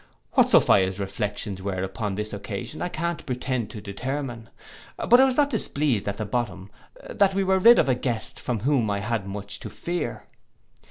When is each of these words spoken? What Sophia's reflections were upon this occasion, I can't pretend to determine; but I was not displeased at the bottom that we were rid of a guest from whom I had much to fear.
What 0.31 0.49
Sophia's 0.49 0.99
reflections 0.99 1.61
were 1.61 1.83
upon 1.83 2.15
this 2.15 2.33
occasion, 2.33 2.81
I 2.81 2.89
can't 2.89 3.23
pretend 3.23 3.69
to 3.69 3.81
determine; 3.81 4.49
but 4.97 5.19
I 5.19 5.25
was 5.25 5.37
not 5.37 5.51
displeased 5.51 6.07
at 6.07 6.17
the 6.17 6.25
bottom 6.25 6.71
that 7.07 7.35
we 7.35 7.43
were 7.43 7.59
rid 7.59 7.77
of 7.77 7.87
a 7.87 7.93
guest 7.93 8.39
from 8.39 8.61
whom 8.61 8.89
I 8.89 8.99
had 9.01 9.27
much 9.27 9.59
to 9.59 9.69
fear. 9.69 10.23